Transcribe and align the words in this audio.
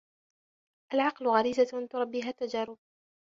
العقل 0.93 1.27
غريزة 1.27 1.87
تربيها 1.91 2.27
التجارب 2.29 2.77